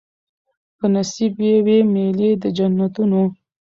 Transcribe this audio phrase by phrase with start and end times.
[0.77, 3.21] په نصیب یې وي مېلې د جنتونو